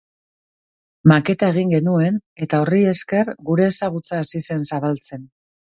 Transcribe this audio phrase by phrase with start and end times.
[1.11, 2.17] Maketa egin genuen
[2.47, 5.33] eta horri esker gure ezagutza hasi zen zabaltzen.